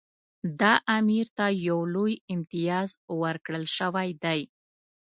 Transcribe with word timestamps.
دا 0.59 0.73
امیر 0.97 1.25
ته 1.37 1.45
یو 1.67 1.79
لوی 1.93 2.13
امتیاز 2.33 2.89
ورکړل 3.21 3.63
شوی 3.77 4.09
دی. 4.23 4.41